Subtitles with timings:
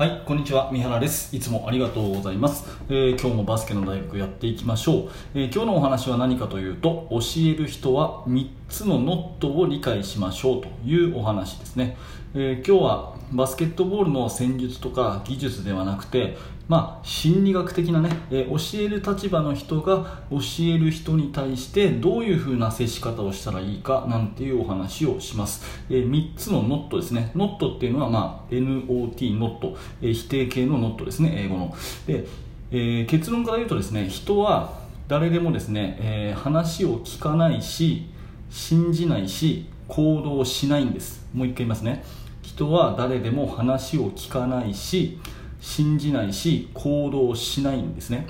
[0.00, 0.70] はい、こんにちは。
[0.72, 1.36] 三原です。
[1.36, 2.64] いつもありがとうございます。
[2.88, 11.96] えー今日もバスケの大学やっていきましょう、えー今日のお話は何かというと、教える人は3つのノットを理解しましょうというお話ですね。
[12.32, 16.36] えー今日はバスケットボールの戦術とか技術ではなくて、
[16.68, 27.32] まあ、心理学的なね、えー教える立場の人が教える人に対してどういう風な接し方をしたらいいかなんていうお話をします、え3つのノットですね。
[27.34, 31.74] ノットっていうのは、まあ、NOT ノット、えー否定形のノットですね英語の。
[32.06, 32.26] で、
[32.70, 34.78] え結論から言うとですね人は
[35.08, 38.06] 誰でもですね、え話を聞かないし
[38.50, 41.26] 信じないし行動しないんです。
[41.32, 42.04] もう一回言いますね。
[42.42, 45.18] 人は誰でも話を聞かないし
[45.60, 48.26] 信じないし行動しないんですね。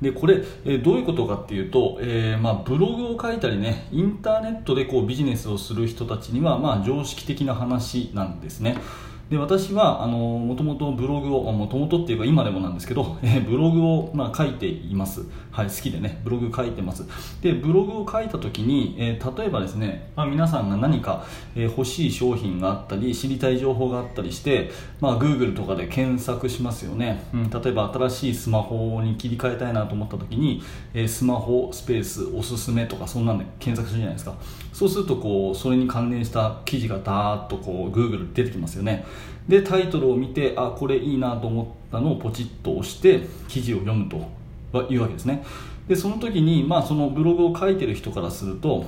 [0.00, 8.76] でこれ、えどういうことかっていうと、えーまあ、ブログを書いたりねインターネットでこうビジネスをする人たちには、まあ、常識的な話なんですね。
[9.30, 17.04] で私はあのもともとブログをもともとっていうか今でもなんですけど、えーブログを、まあ、書いています、はい、好きでねブログ書いてます。
[17.42, 30.62] でブログを書いた時に、えー例えばですね、まあ、皆さんが何か、えー欲しい商品があったり知りたい情報があったりして、まあ、Google とかで検索しますよね、うん、例えば新しいスマホに切り替えたいなと思った時に、
[30.94, 34.34] えースマホスペースおすすめとかそんなんで検索するじゃないですか。
[34.72, 39.04] そうするとこうそれに関連した記事がダーッとこう Google 出てきますよね。
[39.48, 45.44] でタイトルを見てあこれいいなと思ったのをポチッと押して記事を読むというわけですね。
[45.88, 48.84] でその時に、まあ、そのブログを書いてる人からすると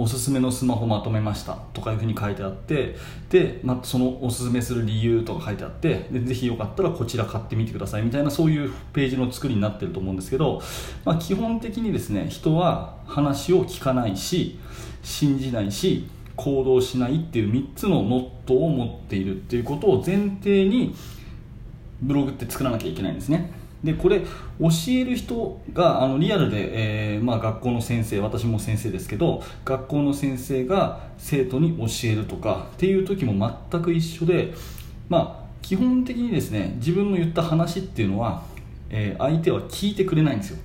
[0.00, 2.96] おすすめのスマホまとめましたとかいうふうに書いてあって
[3.30, 10.62] で、まあ、そのおすすめする理由とか書いてあってでぜひよかったらこちら買ってみてくださいみたいなそういうページの作りになってると思うんですけど、
[11.04, 14.60] まあ、基本的にですね人は話を聞かないし
[15.02, 20.94] 信じないし行動しないっていう3つのノットを持っているっていうことを前提に
[22.00, 23.52] ブログって作らなきゃいけないんですね。
[23.82, 34.52] でこれ教える人があのリアルで、えーまあ、学校の先生私も先生ですけど学校の先生が生徒に教えるとかっていう時も全く一緒で、
[35.08, 38.42] まあ、基本的にですね自分の言った話っていうのは、
[38.90, 40.58] えー相手は聞いてくれないんですよ、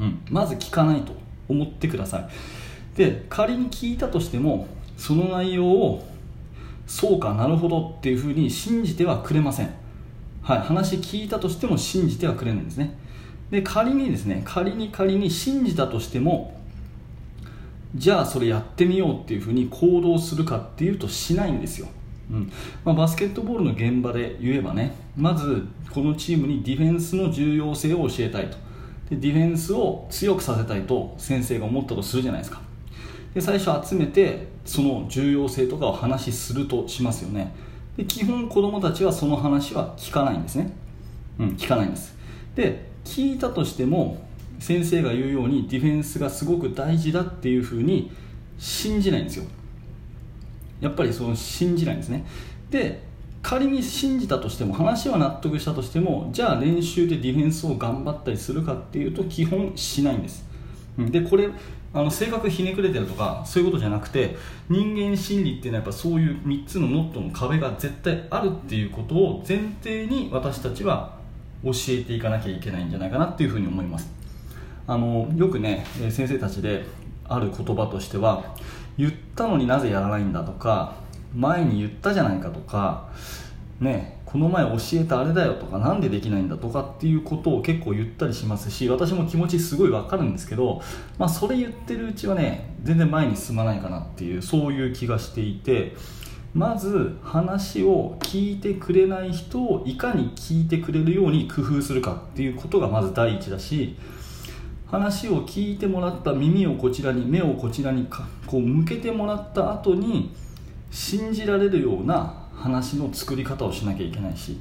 [0.00, 1.12] うん、まず聞かないと
[1.48, 2.28] 思ってください。
[2.96, 4.66] で仮に聞いたとしても
[4.98, 6.06] その内容を
[6.86, 9.70] そうかなるほどっていうふうに信じてはくれません。
[10.42, 12.98] はい、話聞いたとしても信じてはくれないんですね。
[13.50, 16.58] で仮にですね仮に仮に信じたとしても
[17.94, 21.88] じゃあそれやってみようっていうふうに行動するかっていうとしないんですよ、
[22.30, 22.52] うん。
[22.84, 28.56] まあ、バスケットボールの現場で言えばねまずこのチームにディフェンスの重要性を教えたいと。
[29.10, 32.67] でディフェンスを強くさせたいと先生が思ったとするじゃないですか。
[33.34, 37.54] で最初集めてその重要性とかを話しするとしますよね。
[37.96, 40.72] で基本子供たちはその話は聞かないんですね。
[41.38, 42.16] うん聞かないんです。
[42.54, 44.26] で聞いたとしても
[44.58, 48.10] 先生が言うようにディフェンスがすごく大事だっていうふうに
[48.58, 49.44] 信じないんですよ。
[50.80, 52.24] やっぱりその信じないんですね。
[52.70, 53.06] で
[53.42, 60.44] 仮に信じたとしても話は納得したとしてもじゃあ練習でディフェンスを頑張ったりするかっていうと基本しないんです。
[60.98, 61.48] でこれ
[61.92, 64.36] あの性格ひねくれてるとかそういうことじゃなくて
[64.68, 71.16] 人間心理っていうのはやっぱそういう3つのノットの壁が絶対あるっていうことを前提に私たちは
[71.64, 74.10] 教えていかなきゃいけないんじゃないかなっていうふうに思います。
[74.86, 76.84] あのよくね先生たちで
[77.24, 78.54] ある言葉としては
[78.96, 80.94] 言ったのになぜやらないんだとか
[81.34, 83.10] 前に言ったじゃないかとか
[83.80, 90.82] ねこの前教えたあれだよとかなんでできないんだとかっていうことを結構言ったりしますし私も気持ちすごいわかるんですけど、
[91.16, 95.96] まあ、それ言ってるうちはね全然前に進まないかなっていうそういう気がしていて
[96.52, 103.96] まず話を聞いてくれない人をいかに聞いてくれるように工夫するかっていうことがまず第一だし
[104.86, 108.06] 話を聞いてもらった耳をこちらに目をこちらに
[108.46, 110.34] こう向けてもらった後に
[110.90, 114.58] 信じられるような話の作り方をしなきゃいけないし。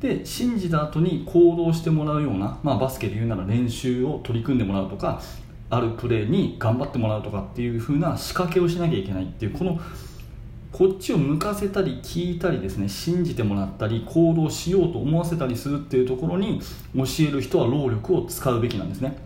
[0.00, 5.20] で信じた後に行動してもらうような、まあ、バスケで言うなら練習を取り組んでもらうとか
[5.70, 9.80] あるプレーに頑張ってもらうとかっていう風な仕掛けをしなきゃいけないっていうこの
[10.70, 16.60] こっちを向かせたり聞いたりですね信じてもらったり行動しようと思わせたりするっていうところに
[16.94, 19.16] 教える人は労力を使うべきなんですね。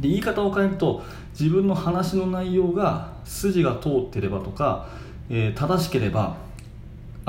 [0.00, 1.02] で言い方を変えると
[1.38, 4.88] 自分の話の内容が筋が通ってればとか、
[5.28, 6.36] えー正しければ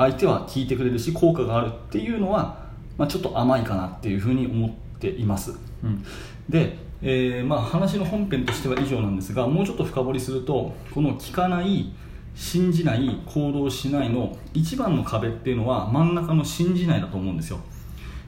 [0.00, 2.56] 相手は聞いてくれるし効果があるっていうのは、
[2.96, 5.52] まあ、ちょっと甘いかなっていうふうに思っています、
[5.84, 6.02] うん、
[6.48, 11.92] で、えーまあ、話の本編としては以上なんですがもうちょっと深掘りするとこの聞かない
[12.34, 17.60] 信じない行動しないの一番の壁っていうのは真ん中の信じないだと思うんですよ。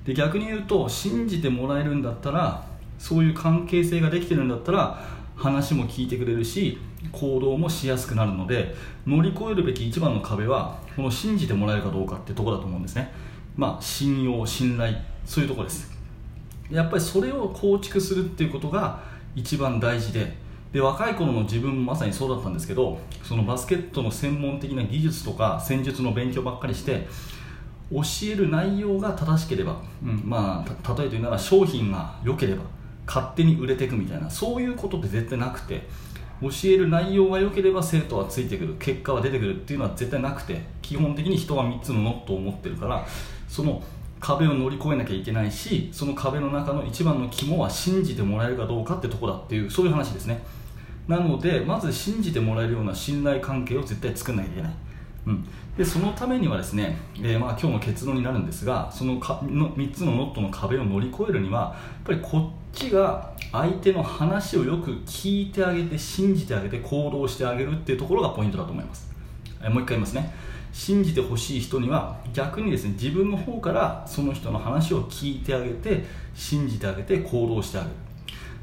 [0.04, 2.66] で逆に言うと信じてもらえるんだったら
[2.98, 5.00] そういう関係性ができてるんだったら
[5.42, 6.78] 話も聞いてくれるし
[7.10, 8.74] 行動もしやすくなるので
[9.06, 13.12] 乗り越えるべき一番の壁はこの信じてもらえるかどうかってとこだと思うんですね。
[13.56, 15.90] まあ信用信頼そういうとこです。
[16.70, 19.02] やっぱりそれを構築するっていうことが
[19.34, 20.36] 一番大事で
[20.72, 27.06] で若い頃の自分もまさにそうだったんですけどそのバスケットの専門的な技術とか戦術の勉強ばっかりして
[27.90, 28.00] 教
[28.32, 32.62] える内容が正しければ、うん、まあ例えて言うなら商品が良ければ
[33.06, 35.86] 勝手に売れていくみたいなそういうことって絶対なくて
[36.40, 43.06] 教える内容が良ければ生徒はついてくる結果は出てくるっていうのは絶対なくて基本的に人は3つのノットを持ってるから
[43.48, 43.82] その
[44.18, 50.42] 壁を乗り越えなきゃいけないしその壁の中の一番の肝は信じてもらえるかどうかってとこだっていうそういう話ですね。
[51.08, 54.72] なのでまず信じてもらえるような信頼関係を絶対作らなきゃいけない、
[55.26, 55.46] うん、
[55.76, 69.08] でそのためにはですね、えー、まあ今日の結論になるんですがそのかの3つのノットの壁を乗り越えるにはやっぱりこっちが相手の話をよく聞いてあげて信じてあげて行動してあげるっていうところがポイントだと思います、
[69.62, 70.34] えー、もう一回言いますね。
[70.72, 76.02] 信じてほしい人には逆にですね自分の方からその人の話を聞いてあげて
[76.34, 77.94] 信じてあげて行動してあげる。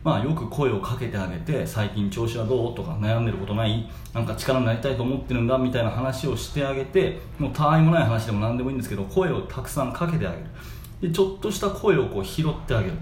[0.04, 3.90] まあ、よく声をかけてあげて最近調子はどうとか悩んでることない？
[4.14, 5.58] なんか力になりたいと思ってるんだ？
[5.58, 10.44] みたいな話をしてあげてもうたわいもない話でも何でもいいんですけど声をたくさんかけてあげる。
[11.02, 12.94] でちょっとした声をこう拾ってあげる。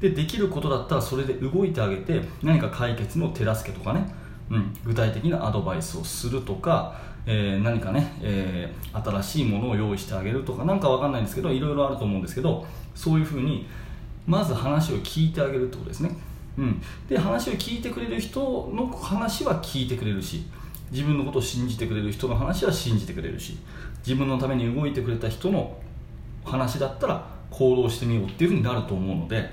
[0.00, 4.12] でできることだったらそれで動いてあげて何か解決の手助けとかね、
[4.50, 12.66] うん、具体的なアドバイスをするとか、えー、何かね、えー、新しいものを用意してあげるとか何か分かんないんですけどいろいろあると思うんですけど
[12.96, 13.68] そういうふうに
[14.26, 16.16] まず話を聞いてあげるってことですね。
[16.58, 20.44] うん、で話を聞いてくれる人の話は聞いてくれるし
[20.90, 23.56] 自分のことを信じてくれる人の話は信じてくれるし
[24.06, 25.78] 自分のために動いてくれた人の
[26.44, 29.50] 話だったら行動してみようっていうふうになると思うので、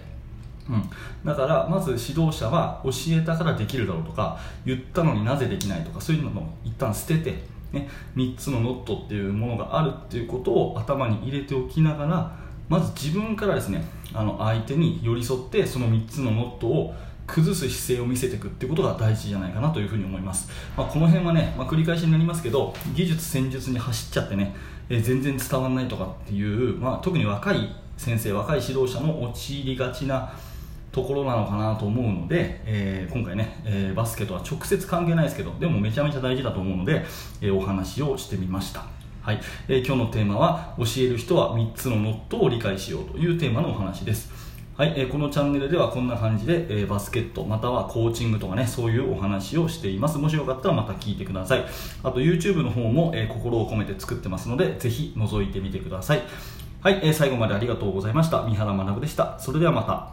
[0.70, 0.90] うん、
[1.24, 7.36] だからまず指導者は教えたからできるだろうとか言ったのになぜできないとかそういうのを一旦捨てて、
[7.72, 12.36] ね、3つのノットっていうものがあるっていうことを頭に入れておきながら
[12.70, 13.84] まず自分からですね
[14.14, 16.94] あの相手に寄り添ってその3つのノットを
[17.28, 24.56] 崩す姿勢を見せていくってことが大事じゃないかなというふうに思います、まあ、この辺はね、まあ、繰り返しになりますけど技術戦術に走っちゃってね、
[24.90, 30.34] え、全然伝わらないとかっていう、まあ、特に若い先生若い指導者の陥りがちな
[30.92, 37.06] ところなのかなと思うので、えー、今回ね、えー、バスケとは直接関係ないですけどでもめちゃめちゃ大事だと思うので、
[37.42, 38.99] えー、お話をしてみました。
[39.22, 44.32] はい、えー、今日のテーマは教える人は3つのノットを理解しようというテーマのお話です。
[44.78, 50.18] はい、えー、このチャンネルではこんな感じで、えー、バスケットまたはコーチングとかねそういうお話をしています。
[50.18, 51.66] もしよかったらまた聞いてください。
[52.02, 56.22] あと YouTube の方も、えー、心を込めて作ってますのでぜひ覗いてみてください。
[56.82, 58.44] はい、えー、最後までありがとうございました。
[58.44, 59.38] 三原学でした。
[59.38, 60.09] それではまた。